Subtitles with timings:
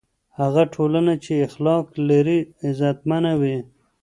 [0.39, 3.57] هغه ټولنه چې اخلاق لري، عزتمنه وي.